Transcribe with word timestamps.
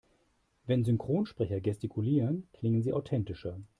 Wenn 0.65 0.83
Synchronsprecher 0.83 1.61
gestikulieren, 1.61 2.47
klingen 2.53 2.81
sie 2.81 2.91
authentischer. 2.91 3.61